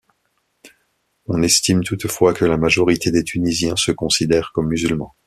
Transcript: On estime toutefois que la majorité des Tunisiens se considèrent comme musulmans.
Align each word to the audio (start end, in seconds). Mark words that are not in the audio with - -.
On 1.27 1.43
estime 1.43 1.83
toutefois 1.83 2.33
que 2.33 2.43
la 2.43 2.57
majorité 2.57 3.11
des 3.11 3.23
Tunisiens 3.23 3.75
se 3.75 3.91
considèrent 3.91 4.49
comme 4.51 4.67
musulmans. 4.67 5.13